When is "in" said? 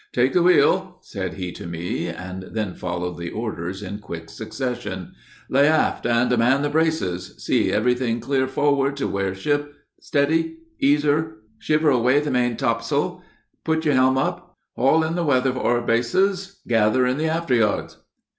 3.83-3.99, 15.03-15.13, 17.05-17.19